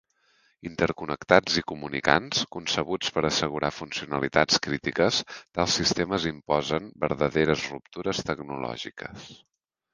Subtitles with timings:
[0.67, 5.21] Interconnectats i comunicants, concebuts per assegurar funcionalitats crítiques,
[5.59, 9.33] tals sistemes imposen verdaderes ruptures tecnològiques.